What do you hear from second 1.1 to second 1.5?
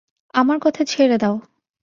দাও!